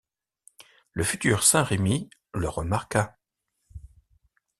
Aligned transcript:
Le 0.93 1.03
futur 1.03 1.43
saint 1.43 1.61
Rémi 1.61 2.09
le 2.33 2.49
remarqua. 2.49 3.19